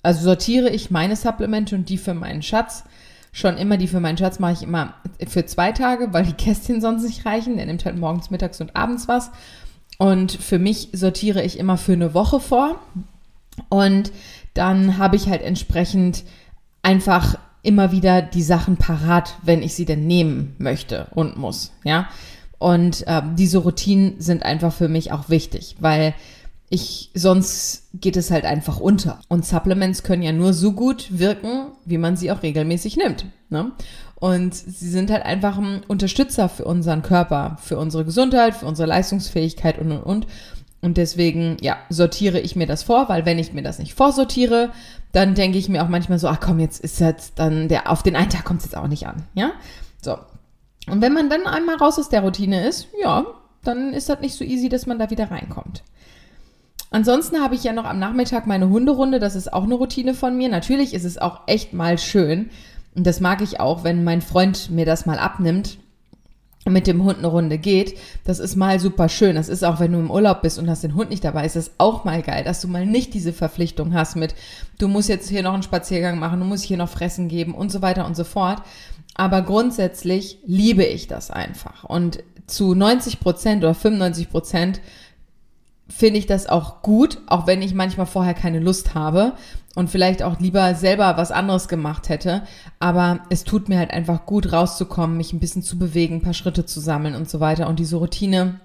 also 0.03 0.23
sortiere 0.23 0.69
ich 0.69 0.91
meine 0.91 1.15
Supplemente 1.15 1.75
und 1.75 1.89
die 1.89 1.97
für 1.97 2.13
meinen 2.13 2.41
Schatz. 2.41 2.83
Schon 3.31 3.57
immer 3.57 3.77
die 3.77 3.87
für 3.87 4.01
meinen 4.01 4.17
Schatz 4.17 4.39
mache 4.39 4.53
ich 4.53 4.63
immer 4.63 4.95
für 5.27 5.45
zwei 5.45 5.71
Tage, 5.71 6.11
weil 6.11 6.25
die 6.25 6.33
Kästchen 6.33 6.81
sonst 6.81 7.03
nicht 7.03 7.25
reichen. 7.25 7.55
Der 7.55 7.65
nimmt 7.65 7.85
halt 7.85 7.97
morgens, 7.97 8.29
mittags 8.29 8.59
und 8.59 8.75
abends 8.75 9.07
was. 9.07 9.31
Und 9.97 10.31
für 10.31 10.59
mich 10.59 10.89
sortiere 10.91 11.41
ich 11.43 11.57
immer 11.57 11.77
für 11.77 11.93
eine 11.93 12.13
Woche 12.13 12.39
vor. 12.39 12.79
Und 13.69 14.11
dann 14.53 14.97
habe 14.97 15.15
ich 15.15 15.29
halt 15.29 15.41
entsprechend 15.41 16.23
einfach 16.83 17.37
immer 17.63 17.91
wieder 17.91 18.21
die 18.21 18.43
Sachen 18.43 18.77
parat, 18.77 19.35
wenn 19.43 19.61
ich 19.61 19.73
sie 19.73 19.85
denn 19.85 20.07
nehmen 20.07 20.55
möchte 20.57 21.07
und 21.11 21.37
muss, 21.37 21.71
ja. 21.83 22.09
Und 22.57 23.07
äh, 23.07 23.21
diese 23.35 23.57
Routinen 23.57 24.21
sind 24.21 24.43
einfach 24.43 24.71
für 24.71 24.87
mich 24.87 25.11
auch 25.11 25.29
wichtig, 25.29 25.77
weil 25.79 26.13
ich 26.69 27.09
sonst 27.13 27.89
geht 27.93 28.15
es 28.15 28.31
halt 28.31 28.45
einfach 28.45 28.79
unter. 28.79 29.19
Und 29.27 29.45
Supplements 29.45 30.03
können 30.03 30.23
ja 30.23 30.31
nur 30.31 30.53
so 30.53 30.71
gut 30.71 31.07
wirken, 31.09 31.71
wie 31.85 31.97
man 31.97 32.15
sie 32.15 32.31
auch 32.31 32.43
regelmäßig 32.43 32.95
nimmt. 32.97 33.25
Ne? 33.49 33.71
Und 34.15 34.55
sie 34.55 34.89
sind 34.89 35.11
halt 35.11 35.25
einfach 35.25 35.57
ein 35.57 35.81
Unterstützer 35.87 36.47
für 36.47 36.63
unseren 36.63 37.01
Körper, 37.01 37.57
für 37.61 37.77
unsere 37.77 38.05
Gesundheit, 38.05 38.55
für 38.55 38.67
unsere 38.67 38.87
Leistungsfähigkeit 38.87 39.79
und 39.79 39.91
und 39.91 40.03
und. 40.03 40.27
Und 40.81 40.97
deswegen, 40.97 41.57
ja, 41.61 41.77
sortiere 41.89 42.39
ich 42.39 42.55
mir 42.55 42.65
das 42.65 42.83
vor, 42.83 43.07
weil 43.07 43.25
wenn 43.25 43.37
ich 43.37 43.53
mir 43.53 43.61
das 43.61 43.77
nicht 43.77 43.93
vorsortiere, 43.93 44.71
dann 45.11 45.35
denke 45.35 45.57
ich 45.57 45.69
mir 45.69 45.83
auch 45.83 45.89
manchmal 45.89 46.17
so, 46.17 46.27
ach 46.27 46.39
komm, 46.39 46.59
jetzt 46.59 46.79
ist 46.79 46.99
jetzt 46.99 47.37
dann 47.37 47.67
der, 47.67 47.91
auf 47.91 48.01
den 48.01 48.15
einen 48.15 48.29
Tag 48.29 48.45
kommt 48.45 48.59
es 48.59 48.65
jetzt 48.65 48.77
auch 48.77 48.87
nicht 48.87 49.07
an, 49.07 49.23
ja? 49.35 49.51
So. 50.01 50.17
Und 50.87 51.01
wenn 51.01 51.13
man 51.13 51.29
dann 51.29 51.45
einmal 51.45 51.75
raus 51.75 51.99
aus 51.99 52.09
der 52.09 52.21
Routine 52.21 52.67
ist, 52.67 52.87
ja, 53.01 53.25
dann 53.63 53.93
ist 53.93 54.09
das 54.09 54.21
nicht 54.21 54.35
so 54.35 54.43
easy, 54.43 54.69
dass 54.69 54.87
man 54.87 54.97
da 54.97 55.11
wieder 55.11 55.29
reinkommt. 55.29 55.83
Ansonsten 56.89 57.41
habe 57.41 57.55
ich 57.55 57.63
ja 57.63 57.73
noch 57.73 57.85
am 57.85 57.99
Nachmittag 57.99 58.47
meine 58.47 58.69
Hunderunde, 58.69 59.19
das 59.19 59.35
ist 59.35 59.53
auch 59.53 59.63
eine 59.63 59.75
Routine 59.75 60.15
von 60.15 60.35
mir. 60.35 60.49
Natürlich 60.49 60.93
ist 60.93 61.05
es 61.05 61.19
auch 61.19 61.41
echt 61.45 61.73
mal 61.73 61.99
schön, 61.99 62.49
und 62.95 63.07
das 63.07 63.19
mag 63.19 63.41
ich 63.41 63.59
auch, 63.59 63.83
wenn 63.83 64.03
mein 64.03 64.21
Freund 64.21 64.69
mir 64.69 64.85
das 64.85 65.05
mal 65.05 65.17
abnimmt, 65.19 65.77
mit 66.65 66.85
dem 66.85 67.03
Hund 67.03 67.17
eine 67.17 67.27
Runde 67.27 67.57
geht, 67.57 67.97
das 68.23 68.39
ist 68.39 68.55
mal 68.55 68.79
super 68.79 69.09
schön. 69.09 69.35
Das 69.35 69.49
ist 69.49 69.63
auch, 69.63 69.79
wenn 69.79 69.93
du 69.93 69.99
im 69.99 70.11
Urlaub 70.11 70.41
bist 70.41 70.59
und 70.59 70.69
hast 70.69 70.83
den 70.83 70.95
Hund 70.95 71.09
nicht 71.09 71.23
dabei, 71.23 71.45
ist 71.45 71.55
das 71.55 71.71
auch 71.79 72.03
mal 72.03 72.21
geil, 72.21 72.43
dass 72.43 72.61
du 72.61 72.67
mal 72.67 72.85
nicht 72.85 73.13
diese 73.13 73.33
Verpflichtung 73.33 73.93
hast 73.93 74.15
mit, 74.15 74.35
du 74.77 74.87
musst 74.87 75.09
jetzt 75.09 75.29
hier 75.29 75.43
noch 75.43 75.53
einen 75.53 75.63
Spaziergang 75.63 76.19
machen, 76.19 76.39
du 76.39 76.45
musst 76.45 76.63
hier 76.63 76.77
noch 76.77 76.89
Fressen 76.89 77.27
geben 77.27 77.55
und 77.55 77.71
so 77.71 77.81
weiter 77.81 78.05
und 78.05 78.15
so 78.15 78.23
fort. 78.23 78.61
Aber 79.15 79.41
grundsätzlich 79.41 80.37
liebe 80.45 80.83
ich 80.83 81.07
das 81.07 81.31
einfach. 81.31 81.83
Und 81.83 82.23
zu 82.47 82.75
90 82.75 83.19
Prozent 83.19 83.63
oder 83.63 83.73
95 83.73 84.29
Prozent 84.29 84.81
finde 85.89 86.19
ich 86.19 86.25
das 86.25 86.47
auch 86.47 86.81
gut, 86.81 87.17
auch 87.27 87.47
wenn 87.47 87.61
ich 87.61 87.73
manchmal 87.73 88.05
vorher 88.05 88.33
keine 88.33 88.59
Lust 88.59 88.95
habe 88.95 89.33
und 89.75 89.89
vielleicht 89.89 90.21
auch 90.21 90.39
lieber 90.39 90.75
selber 90.75 91.15
was 91.17 91.31
anderes 91.31 91.67
gemacht 91.67 92.09
hätte. 92.09 92.43
Aber 92.79 93.21
es 93.29 93.43
tut 93.43 93.69
mir 93.69 93.77
halt 93.79 93.91
einfach 93.91 94.25
gut, 94.25 94.51
rauszukommen, 94.51 95.17
mich 95.17 95.33
ein 95.33 95.39
bisschen 95.39 95.63
zu 95.63 95.79
bewegen, 95.79 96.15
ein 96.15 96.21
paar 96.21 96.33
Schritte 96.33 96.65
zu 96.65 96.79
sammeln 96.79 97.15
und 97.15 97.29
so 97.29 97.39
weiter. 97.39 97.67
Und 97.67 97.79
diese 97.79 97.95
Routine 97.95 98.59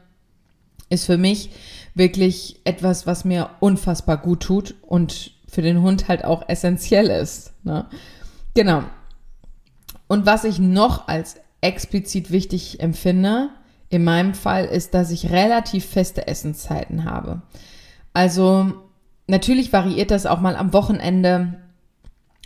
ist 0.89 1.07
für 1.07 1.19
mich 1.19 1.51
wirklich 1.95 2.61
etwas, 2.65 3.07
was 3.07 3.25
mir 3.25 3.51
unfassbar 3.61 4.17
gut 4.17 4.41
tut 4.41 4.75
und 4.83 5.33
für 5.49 5.63
den 5.63 5.81
Hund 5.81 6.09
halt 6.09 6.25
auch 6.25 6.49
essentiell 6.49 7.07
ist. 7.07 7.53
Ne? 7.65 7.87
Genau. 8.55 8.83
Und 10.09 10.27
was 10.27 10.45
ich 10.45 10.59
noch 10.59 11.09
als 11.09 11.37
explizit 11.61 12.31
wichtig 12.31 12.81
empfinde, 12.81 13.51
in 13.89 14.05
meinem 14.05 14.35
Fall 14.35 14.65
ist, 14.65 14.95
dass 14.95 15.11
ich 15.11 15.31
relativ 15.31 15.87
feste 15.87 16.27
Essenszeiten 16.27 17.05
habe. 17.05 17.43
Also 18.13 18.75
natürlich 19.27 19.73
variiert 19.73 20.11
das 20.11 20.27
auch 20.27 20.41
mal 20.41 20.57
am 20.57 20.73
Wochenende 20.73 21.55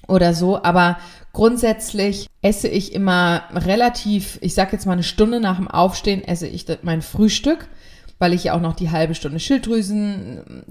oder 0.09 0.35
so, 0.35 0.63
aber 0.63 0.99
grundsätzlich 1.33 2.27
esse 2.43 2.69
ich 2.69 2.95
immer 2.95 3.45
relativ, 3.53 4.39
ich 4.41 4.55
sag 4.55 4.73
jetzt 4.73 4.87
mal 4.87 4.95
eine 4.95 5.03
Stunde 5.03 5.41
nach 5.41 5.57
dem 5.57 5.69
Aufstehen, 5.69 6.25
esse 6.25 6.47
ich 6.47 6.67
mein 6.83 7.03
Frühstück, 7.03 7.69
weil 8.19 8.33
ich 8.33 8.45
ja 8.45 8.55
auch 8.55 8.61
noch 8.61 8.75
die 8.75 8.91
halbe 8.91 9.15
Stunde 9.15 9.41
Schilddrüsen 9.41 10.65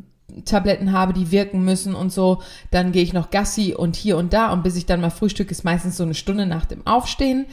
Tabletten 0.45 0.91
habe, 0.91 1.13
die 1.13 1.31
wirken 1.31 1.63
müssen 1.63 1.95
und 1.95 2.11
so. 2.11 2.41
Dann 2.71 2.91
gehe 2.91 3.03
ich 3.03 3.13
noch 3.13 3.29
Gassi 3.31 3.73
und 3.73 3.95
hier 3.95 4.17
und 4.17 4.33
da 4.33 4.51
und 4.51 4.63
bis 4.63 4.75
ich 4.75 4.85
dann 4.85 5.01
mal 5.01 5.09
Frühstück 5.09 5.51
ist 5.51 5.63
meistens 5.63 5.97
so 5.97 6.03
eine 6.03 6.13
Stunde 6.13 6.45
nach 6.45 6.65
dem 6.65 6.85
Aufstehen. 6.85 7.45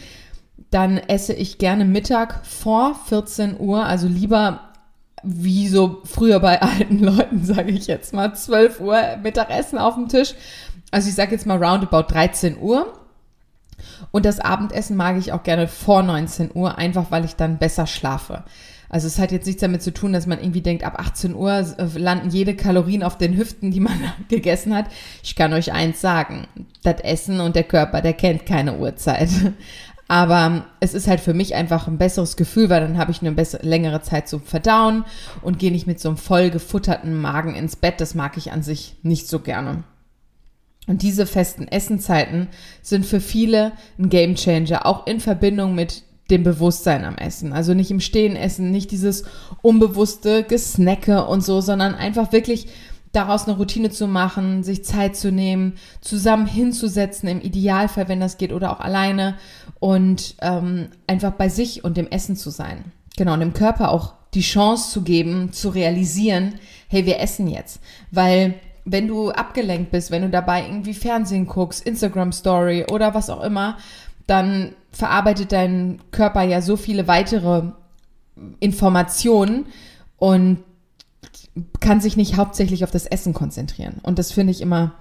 Dann 0.71 0.99
esse 0.99 1.33
ich 1.33 1.59
gerne 1.59 1.85
Mittag 1.85 2.45
vor 2.45 2.95
14 3.07 3.59
Uhr, 3.59 3.85
also 3.85 4.09
lieber 4.09 4.66
wie 5.27 5.69
so 5.69 6.01
früher 6.05 6.41
bei 6.41 6.63
alten 6.63 7.01
Leuten, 7.01 7.45
sage 7.45 7.73
ich 7.73 7.87
jetzt 7.87 8.15
mal, 8.15 8.35
12 8.35 8.81
Uhr 8.81 9.01
Mittagessen 9.23 9.79
auf 9.79 9.95
dem 9.95 10.09
Tisch. 10.09 10.35
Also 10.91 11.09
ich 11.09 11.15
sage 11.15 11.33
jetzt 11.33 11.47
mal 11.47 11.63
roundabout 11.63 12.13
13 12.13 12.59
Uhr. 12.59 12.93
Und 14.11 14.25
das 14.25 14.41
Abendessen 14.41 14.97
mag 14.97 15.19
ich 15.19 15.33
auch 15.33 15.43
gerne 15.43 15.69
vor 15.69 16.03
19 16.03 16.51
Uhr, 16.55 16.79
einfach 16.79 17.11
weil 17.11 17.25
ich 17.25 17.37
dann 17.37 17.59
besser 17.59 17.87
schlafe. 17.87 18.45
Also 18.89 19.09
es 19.09 19.19
hat 19.19 19.33
jetzt 19.33 19.47
nichts 19.47 19.61
damit 19.61 19.83
zu 19.83 19.93
tun, 19.93 20.13
dass 20.13 20.27
man 20.27 20.39
irgendwie 20.39 20.61
denkt, 20.61 20.85
ab 20.85 20.99
18 20.99 21.35
Uhr 21.35 21.53
äh, 21.53 21.99
landen 21.99 22.31
jede 22.31 22.55
Kalorien 22.55 23.03
auf 23.03 23.19
den 23.19 23.37
Hüften, 23.37 23.71
die 23.71 23.81
man 23.81 23.99
gegessen 24.29 24.75
hat. 24.75 24.87
Ich 25.23 25.35
kann 25.35 25.53
euch 25.53 25.73
eins 25.73 26.01
sagen, 26.01 26.47
das 26.83 27.01
Essen 27.01 27.41
und 27.41 27.57
der 27.57 27.65
Körper, 27.65 28.01
der 28.01 28.13
kennt 28.13 28.47
keine 28.47 28.79
Uhrzeit. 28.79 29.29
Aber 30.09 30.67
es 30.79 30.95
ist 30.95 31.09
halt 31.09 31.21
für 31.21 31.35
mich 31.35 31.55
einfach 31.55 31.89
ein 31.89 31.99
besseres 31.99 32.37
Gefühl, 32.37 32.71
weil 32.71 32.81
dann 32.81 32.99
habe 32.99 33.11
ich 33.11 33.23
eine 33.23 33.33
bessere, 33.33 33.67
längere 33.67 34.03
Zeit 34.03 34.29
zum 34.29 34.41
Verdauen 34.41 35.05
und 35.43 35.59
gehe 35.59 35.73
nicht 35.73 35.87
mit 35.87 35.99
so 35.99 36.09
einem 36.09 36.17
voll 36.17 36.51
gefutterten 36.51 37.21
Magen 37.21 37.55
ins 37.55 37.77
Bett. 37.77 38.01
Das 38.01 38.15
mag 38.15 38.37
ich 38.37 38.53
an 38.53 38.63
sich 38.63 38.97
nicht 39.03 39.27
so 39.27 39.41
gerne. 39.41 39.83
Und 40.87 41.03
diese 41.03 41.27
festen 41.27 41.67
Essenzeiten 41.67 42.49
sind 42.83 43.05
für 43.05 43.21
viele 43.21 43.73
ein 43.99 44.09
Gamechanger, 44.09 44.87
auch 44.87 45.09
in 45.09 45.19
Verbindung 45.19 45.75
mit 45.75 46.05
dem 46.31 46.45
Bewusstsein 46.45 47.05
am 47.05 47.17
Essen. 47.17 47.53
Also 47.53 47.75
nicht 47.75 47.91
im 47.91 48.01
Stehen 48.01 48.37
essen, 48.37 48.71
nicht 48.71 48.91
dieses 48.93 49.25
unbewusste 49.63 50.45
Gesnacke 50.45 51.25
und 51.27 51.45
so, 51.45 51.61
sondern 51.61 51.95
einfach 51.95 52.33
wirklich 52.33 52.69
daraus 53.17 53.49
eine 53.49 53.57
Routine 53.57 53.91
zu 53.91 54.07
machen, 54.07 54.63
sich 54.63 54.85
Zeit 54.85 55.17
zu 55.17 55.33
nehmen, 55.33 55.75
zusammen 56.01 56.47
hinzusetzen, 56.47 57.29
im 57.29 57.41
Idealfall, 57.41 58.09
wenn 58.09 58.21
das 58.21 58.37
geht, 58.37 58.53
oder 58.53 58.73
auch 58.73 58.81
alleine 58.81 59.37
und 59.81 60.37
ähm, 60.43 60.89
einfach 61.07 61.33
bei 61.33 61.49
sich 61.49 61.83
und 61.83 61.97
dem 61.97 62.09
Essen 62.09 62.37
zu 62.37 62.51
sein. 62.51 62.93
Genau, 63.17 63.33
und 63.33 63.41
dem 63.41 63.55
Körper 63.55 63.91
auch 63.91 64.15
die 64.35 64.43
Chance 64.43 64.91
zu 64.91 65.03
geben, 65.03 65.53
zu 65.53 65.71
realisieren, 65.71 66.55
hey, 66.89 67.07
wir 67.07 67.19
essen 67.21 67.49
jetzt. 67.49 67.81
Weil 68.11 68.55
wenn 68.85 69.09
du 69.09 69.31
abgelenkt 69.31 69.91
bist, 69.91 70.11
wenn 70.11 70.23
du 70.23 70.31
dabei 70.31 70.65
irgendwie 70.65 70.95
Fernsehen 70.95 71.47
guckst, 71.47 71.85
Instagram 71.85 72.33
Story 72.33 72.85
oder 72.91 73.15
was 73.15 73.31
auch 73.31 73.43
immer, 73.43 73.79
dann 74.27 74.75
verarbeitet 74.93 75.53
dein 75.53 76.01
Körper 76.11 76.43
ja 76.43 76.61
so 76.61 76.77
viele 76.77 77.09
weitere 77.09 77.73
Informationen 78.61 79.67
und 80.19 80.59
kann 81.81 82.01
sich 82.01 82.17
nicht 82.17 82.37
hauptsächlich 82.37 82.85
auf 82.85 82.91
das 82.91 83.07
Essen 83.07 83.35
konzentrieren. 83.35 83.97
Und 84.03 84.19
das 84.19 84.33
finde 84.33 84.51
ich 84.51 84.61
immer 84.61 84.95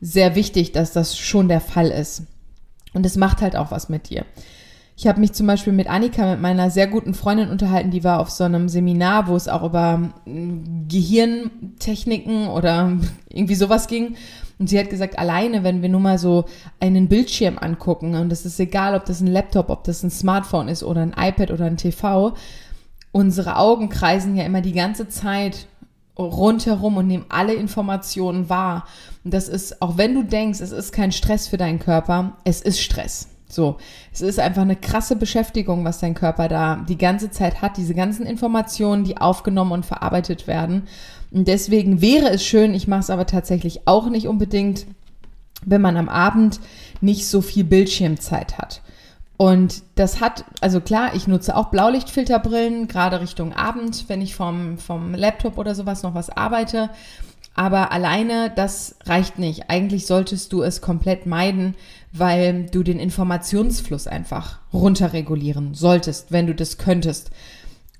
sehr 0.00 0.34
wichtig, 0.34 0.72
dass 0.72 0.92
das 0.92 1.16
schon 1.16 1.48
der 1.48 1.60
Fall 1.60 1.88
ist. 1.88 2.22
Und 2.94 3.06
es 3.06 3.16
macht 3.16 3.40
halt 3.40 3.56
auch 3.56 3.70
was 3.70 3.88
mit 3.88 4.10
dir. 4.10 4.24
Ich 4.96 5.06
habe 5.06 5.20
mich 5.20 5.32
zum 5.32 5.46
Beispiel 5.46 5.72
mit 5.72 5.88
Annika, 5.88 6.32
mit 6.32 6.42
meiner 6.42 6.68
sehr 6.68 6.86
guten 6.86 7.14
Freundin 7.14 7.48
unterhalten, 7.48 7.90
die 7.90 8.04
war 8.04 8.20
auf 8.20 8.28
so 8.28 8.44
einem 8.44 8.68
Seminar, 8.68 9.28
wo 9.28 9.36
es 9.36 9.48
auch 9.48 9.62
über 9.62 10.10
hm, 10.24 10.88
Gehirntechniken 10.88 12.48
oder 12.48 12.92
irgendwie 13.30 13.54
sowas 13.54 13.86
ging. 13.86 14.16
Und 14.58 14.68
sie 14.68 14.78
hat 14.78 14.90
gesagt, 14.90 15.18
alleine, 15.18 15.64
wenn 15.64 15.80
wir 15.80 15.88
nur 15.88 16.00
mal 16.00 16.18
so 16.18 16.44
einen 16.80 17.08
Bildschirm 17.08 17.56
angucken, 17.56 18.14
und 18.14 18.30
es 18.30 18.44
ist 18.44 18.60
egal, 18.60 18.94
ob 18.94 19.06
das 19.06 19.22
ein 19.22 19.26
Laptop, 19.26 19.70
ob 19.70 19.84
das 19.84 20.02
ein 20.02 20.10
Smartphone 20.10 20.68
ist 20.68 20.82
oder 20.82 21.00
ein 21.00 21.14
iPad 21.16 21.50
oder 21.50 21.64
ein 21.64 21.78
TV, 21.78 22.34
unsere 23.10 23.56
Augen 23.56 23.88
kreisen 23.88 24.36
ja 24.36 24.44
immer 24.44 24.60
die 24.60 24.74
ganze 24.74 25.08
Zeit 25.08 25.66
rundherum 26.24 26.96
und 26.96 27.06
nehmen 27.06 27.26
alle 27.28 27.54
Informationen 27.54 28.48
wahr. 28.48 28.86
Und 29.24 29.34
das 29.34 29.48
ist, 29.48 29.82
auch 29.82 29.96
wenn 29.98 30.14
du 30.14 30.22
denkst, 30.22 30.60
es 30.60 30.72
ist 30.72 30.92
kein 30.92 31.12
Stress 31.12 31.48
für 31.48 31.56
deinen 31.56 31.78
Körper, 31.78 32.36
es 32.44 32.60
ist 32.60 32.80
Stress. 32.80 33.28
So, 33.48 33.78
es 34.12 34.20
ist 34.20 34.38
einfach 34.38 34.62
eine 34.62 34.76
krasse 34.76 35.16
Beschäftigung, 35.16 35.84
was 35.84 35.98
dein 35.98 36.14
Körper 36.14 36.46
da 36.46 36.84
die 36.88 36.98
ganze 36.98 37.30
Zeit 37.30 37.60
hat, 37.62 37.76
diese 37.76 37.94
ganzen 37.94 38.24
Informationen, 38.24 39.02
die 39.02 39.16
aufgenommen 39.16 39.72
und 39.72 39.86
verarbeitet 39.86 40.46
werden. 40.46 40.84
Und 41.32 41.48
deswegen 41.48 42.00
wäre 42.00 42.30
es 42.30 42.44
schön, 42.44 42.74
ich 42.74 42.86
mache 42.86 43.00
es 43.00 43.10
aber 43.10 43.26
tatsächlich 43.26 43.88
auch 43.88 44.08
nicht 44.08 44.28
unbedingt, 44.28 44.86
wenn 45.64 45.80
man 45.80 45.96
am 45.96 46.08
Abend 46.08 46.60
nicht 47.00 47.26
so 47.26 47.40
viel 47.40 47.64
Bildschirmzeit 47.64 48.56
hat. 48.56 48.82
Und 49.40 49.84
das 49.94 50.20
hat, 50.20 50.44
also 50.60 50.82
klar, 50.82 51.14
ich 51.14 51.26
nutze 51.26 51.56
auch 51.56 51.70
Blaulichtfilterbrillen, 51.70 52.88
gerade 52.88 53.22
Richtung 53.22 53.54
Abend, 53.54 54.04
wenn 54.08 54.20
ich 54.20 54.34
vom, 54.34 54.76
vom 54.76 55.14
Laptop 55.14 55.56
oder 55.56 55.74
sowas 55.74 56.02
noch 56.02 56.14
was 56.14 56.28
arbeite. 56.28 56.90
Aber 57.54 57.90
alleine, 57.90 58.52
das 58.54 58.96
reicht 59.06 59.38
nicht. 59.38 59.70
Eigentlich 59.70 60.04
solltest 60.06 60.52
du 60.52 60.60
es 60.60 60.82
komplett 60.82 61.24
meiden, 61.24 61.74
weil 62.12 62.66
du 62.66 62.82
den 62.82 62.98
Informationsfluss 63.00 64.06
einfach 64.06 64.58
runterregulieren 64.74 65.72
solltest, 65.72 66.30
wenn 66.32 66.46
du 66.46 66.54
das 66.54 66.76
könntest. 66.76 67.30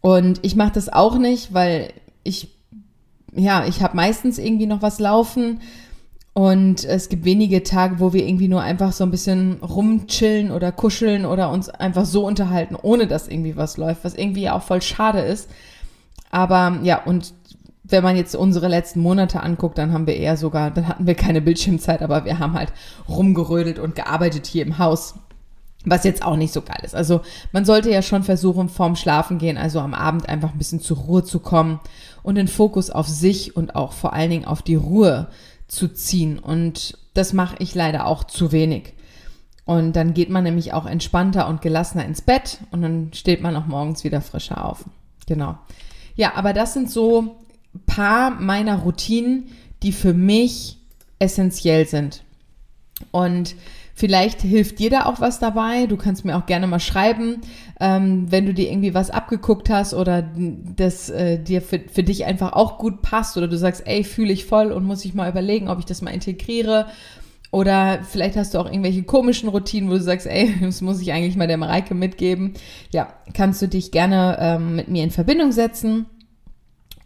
Und 0.03 0.41
ich 0.43 0.57
mache 0.57 0.73
das 0.73 0.91
auch 0.91 1.17
nicht, 1.17 1.55
weil 1.55 1.95
ich, 2.23 2.49
ja, 3.35 3.65
ich 3.65 3.81
habe 3.81 3.97
meistens 3.97 4.37
irgendwie 4.37 4.67
noch 4.67 4.83
was 4.83 4.99
laufen. 4.99 5.63
Und 6.33 6.85
es 6.85 7.09
gibt 7.09 7.25
wenige 7.25 7.65
Tage, 7.65 7.99
wo 7.99 8.13
wir 8.13 8.27
irgendwie 8.27 8.49
nur 8.49 8.63
einfach 8.63 8.93
so 8.93 9.03
ein 9.05 9.11
bisschen 9.11 9.55
rumchillen 9.63 10.53
oder 10.53 10.71
kuscheln 10.71 11.27
oder 11.27 11.51
uns 11.51 11.69
einfach 11.69 12.05
so 12.05 12.25
unterhalten, 12.25 12.77
ohne 12.81 13.07
dass 13.07 13.29
irgendwie 13.29 13.57
was 13.57 13.77
läuft, 13.77 14.05
was 14.05 14.15
irgendwie 14.15 14.49
auch 14.49 14.63
voll 14.63 14.81
schade 14.81 15.21
ist. 15.21 15.51
Aber 16.31 16.79
ja, 16.83 17.03
und 17.03 17.35
wenn 17.83 18.05
man 18.05 18.17
jetzt 18.17 18.37
unsere 18.37 18.69
letzten 18.69 19.01
Monate 19.01 19.43
anguckt, 19.43 19.77
dann 19.79 19.93
haben 19.93 20.07
wir 20.07 20.17
eher 20.17 20.37
sogar, 20.37 20.71
dann 20.71 20.87
hatten 20.87 21.07
wir 21.09 21.17
keine 21.17 21.41
Bildschirmzeit, 21.41 22.03
aber 22.03 22.25
wir 22.25 22.39
haben 22.39 22.55
halt 22.55 22.73
rumgerödelt 23.09 23.81
und 23.81 23.97
gearbeitet 23.97 24.47
hier 24.47 24.65
im 24.65 24.79
Haus. 24.79 25.15
Was 25.87 26.05
jetzt 26.05 26.23
auch 26.23 26.37
nicht 26.37 26.53
so 26.53 26.61
geil 26.61 26.81
ist. 26.83 26.95
Also 26.95 27.23
man 27.53 27.65
sollte 27.65 27.91
ja 27.91 28.03
schon 28.03 28.23
versuchen, 28.23 28.69
vorm 28.69 28.97
Schlafen 28.97 29.39
gehen, 29.39 29.57
also 29.57 29.81
am 29.81 29.95
Abend 29.95 30.29
einfach 30.29 30.53
ein 30.53 30.59
bisschen 30.59 30.81
zur 30.81 30.99
Ruhe 30.99 31.25
zu 31.25 31.41
kommen 31.41 31.81
und 32.23 32.35
den 32.35 32.49
Fokus 32.49 32.91
auf 32.91 33.09
sich 33.09 33.57
und 33.57 33.75
auch 33.75 33.93
vor 33.93 34.13
allen 34.13 34.29
Dingen 34.29 34.45
auf 34.45 34.61
die 34.61 34.75
Ruhe 34.75 35.29
zu 35.71 35.89
ziehen. 35.89 36.39
Und 36.39 36.99
das 37.15 37.33
mache 37.33 37.57
ich 37.61 37.75
leider 37.75 38.07
auch 38.07 38.25
zu 38.25 38.53
wenig. 38.53 38.95
Und 39.65 39.95
dann 39.95 40.15
geht 40.15 40.31
man 40.31 40.45
nämlich 40.45 40.73
auch 40.73 40.87
entspannter 40.87 41.49
und 41.49 41.63
gelassener 41.63 42.05
ins 42.05 42.23
Bett 42.23 42.59
und 42.73 42.83
dann 42.83 43.13
steht 43.13 43.41
man 43.41 43.55
auch 43.55 43.67
morgens 43.67 44.03
wieder 44.03 44.21
frischer 44.21 44.65
auf. 44.65 44.85
Genau. 45.27 45.59
Ja, 46.17 46.35
aber 46.35 46.53
das 46.53 46.75
sind 46.75 46.91
so 46.91 47.37
paar 47.87 48.31
meiner 48.31 48.79
Routinen, 48.79 49.49
die 49.83 49.93
für 49.93 50.13
mich 50.13 50.79
essentiell 51.21 51.87
sind. 51.87 52.25
Und 53.13 53.55
vielleicht 54.01 54.41
hilft 54.41 54.79
dir 54.79 54.89
da 54.89 55.05
auch 55.05 55.21
was 55.21 55.39
dabei. 55.39 55.85
Du 55.85 55.99
kannst 55.99 56.25
mir 56.25 56.39
auch 56.39 56.47
gerne 56.47 56.67
mal 56.67 56.81
schreiben, 56.81 57.43
ähm, 57.79 58.33
wenn 58.33 58.47
du 58.47 58.55
dir 58.55 58.71
irgendwie 58.71 58.95
was 58.95 59.11
abgeguckt 59.11 59.69
hast 59.69 59.93
oder 59.93 60.27
das 60.75 61.11
äh, 61.11 61.39
dir 61.39 61.61
für, 61.61 61.81
für 61.81 62.03
dich 62.03 62.25
einfach 62.25 62.55
auch 62.55 62.79
gut 62.79 63.03
passt 63.03 63.37
oder 63.37 63.47
du 63.47 63.59
sagst, 63.59 63.83
ey, 63.87 64.03
fühle 64.03 64.33
ich 64.33 64.47
voll 64.47 64.73
und 64.73 64.85
muss 64.85 65.05
ich 65.05 65.13
mal 65.13 65.29
überlegen, 65.29 65.69
ob 65.69 65.79
ich 65.81 65.85
das 65.85 66.01
mal 66.01 66.15
integriere. 66.15 66.87
Oder 67.51 68.03
vielleicht 68.03 68.37
hast 68.37 68.55
du 68.55 68.59
auch 68.59 68.67
irgendwelche 68.67 69.03
komischen 69.03 69.51
Routinen, 69.51 69.91
wo 69.91 69.95
du 69.95 70.01
sagst, 70.01 70.27
ey, 70.27 70.55
das 70.63 70.81
muss 70.81 71.03
ich 71.03 71.13
eigentlich 71.13 71.37
mal 71.37 71.47
der 71.49 71.59
Mareike 71.59 71.95
mitgeben. 71.95 72.55
Ja, 72.93 73.13
kannst 73.35 73.61
du 73.61 73.69
dich 73.69 73.91
gerne 73.91 74.39
ähm, 74.41 74.77
mit 74.77 74.89
mir 74.89 75.05
in 75.05 75.11
Verbindung 75.11 75.53
setzen. 75.53 76.07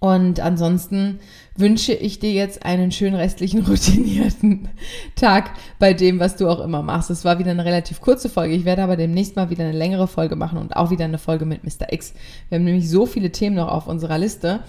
Und 0.04 0.38
ansonsten 0.38 1.18
wünsche 1.56 1.94
ich 1.94 2.18
dir 2.18 2.30
jetzt 2.30 2.66
einen 2.66 2.92
schönen 2.92 3.14
restlichen 3.14 3.60
routinierten 3.66 4.68
Tag 5.16 5.52
bei 5.78 5.94
dem, 5.94 6.20
was 6.20 6.36
du 6.36 6.46
auch 6.46 6.60
immer 6.60 6.82
machst. 6.82 7.08
Es 7.08 7.24
war 7.24 7.38
wieder 7.38 7.52
eine 7.52 7.64
relativ 7.64 8.02
kurze 8.02 8.28
Folge. 8.28 8.54
Ich 8.54 8.66
werde 8.66 8.82
aber 8.82 8.98
demnächst 8.98 9.34
mal 9.34 9.48
wieder 9.48 9.64
eine 9.64 9.72
längere 9.72 10.06
Folge 10.06 10.36
machen 10.36 10.58
und 10.58 10.76
auch 10.76 10.90
wieder 10.90 11.06
eine 11.06 11.16
Folge 11.16 11.46
mit 11.46 11.64
Mr. 11.64 11.90
X. 11.90 12.12
Wir 12.50 12.56
haben 12.56 12.66
nämlich 12.66 12.90
so 12.90 13.06
viele 13.06 13.32
Themen 13.32 13.56
noch 13.56 13.68
auf 13.68 13.86
unserer 13.86 14.18
Liste, 14.18 14.60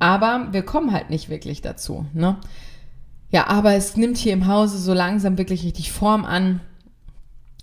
aber 0.00 0.48
wir 0.50 0.62
kommen 0.62 0.92
halt 0.92 1.08
nicht 1.08 1.28
wirklich 1.28 1.62
dazu. 1.62 2.06
Ne? 2.12 2.38
Ja, 3.30 3.46
aber 3.46 3.74
es 3.74 3.96
nimmt 3.96 4.16
hier 4.16 4.32
im 4.32 4.48
Hause 4.48 4.76
so 4.78 4.92
langsam 4.92 5.38
wirklich 5.38 5.62
richtig 5.62 5.92
Form 5.92 6.24
an 6.24 6.62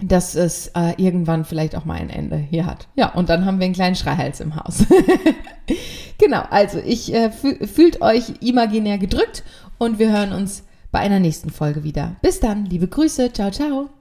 dass 0.02 0.36
es 0.36 0.68
äh, 0.76 0.94
irgendwann 0.98 1.46
vielleicht 1.46 1.76
auch 1.76 1.86
mal 1.86 1.96
ein 1.96 2.10
Ende 2.10 2.38
hier 2.38 2.66
hat. 2.66 2.88
Ja, 2.96 3.14
und 3.14 3.30
dann 3.30 3.46
haben 3.46 3.60
wir 3.60 3.66
einen 3.66 3.74
kleinen 3.74 3.96
Schreihals 3.96 4.40
im 4.40 4.56
Haus. 4.56 4.86
genau, 6.18 6.44
also 6.50 6.80
ich 6.80 7.14
äh, 7.14 7.32
fühlt 7.32 8.02
euch 8.02 8.34
imaginär 8.42 8.98
gedrückt 8.98 9.44
und 9.78 10.00
wir 10.00 10.12
hören 10.12 10.34
uns 10.34 10.64
bei 10.92 11.00
einer 11.00 11.20
nächsten 11.20 11.50
Folge 11.50 11.84
wieder. 11.84 12.16
Bis 12.22 12.40
dann, 12.40 12.66
liebe 12.66 12.88
Grüße, 12.88 13.34
ciao, 13.34 13.52
ciao. 13.52 13.97